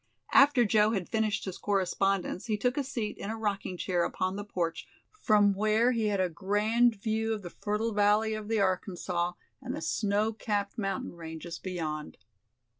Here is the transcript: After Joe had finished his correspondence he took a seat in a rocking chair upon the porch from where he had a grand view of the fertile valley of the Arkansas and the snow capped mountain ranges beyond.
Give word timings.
After 0.33 0.65
Joe 0.65 0.93
had 0.93 1.07
finished 1.09 1.45
his 1.45 1.59
correspondence 1.59 2.47
he 2.47 2.57
took 2.57 2.75
a 2.75 2.83
seat 2.83 3.19
in 3.19 3.29
a 3.29 3.37
rocking 3.37 3.77
chair 3.77 4.03
upon 4.03 4.35
the 4.35 4.43
porch 4.43 4.87
from 5.11 5.53
where 5.53 5.91
he 5.91 6.07
had 6.07 6.19
a 6.19 6.27
grand 6.27 6.95
view 6.95 7.33
of 7.33 7.43
the 7.43 7.51
fertile 7.51 7.93
valley 7.93 8.33
of 8.33 8.47
the 8.47 8.59
Arkansas 8.59 9.33
and 9.61 9.75
the 9.75 9.81
snow 9.83 10.33
capped 10.33 10.75
mountain 10.75 11.11
ranges 11.13 11.59
beyond. 11.59 12.17